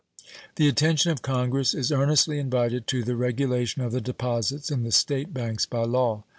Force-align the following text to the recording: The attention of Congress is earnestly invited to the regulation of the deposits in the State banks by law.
The 0.55 0.67
attention 0.67 1.11
of 1.11 1.21
Congress 1.21 1.75
is 1.75 1.91
earnestly 1.91 2.39
invited 2.39 2.87
to 2.87 3.03
the 3.03 3.15
regulation 3.15 3.83
of 3.83 3.91
the 3.91 4.01
deposits 4.01 4.71
in 4.71 4.81
the 4.81 4.91
State 4.91 5.31
banks 5.31 5.67
by 5.67 5.83
law. 5.83 6.23